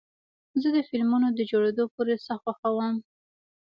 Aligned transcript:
زه 0.61 0.67
د 0.75 0.77
فلمونو 0.89 1.27
د 1.37 1.39
جوړېدو 1.51 1.83
پروسه 1.95 2.33
خوښوم. 2.41 2.95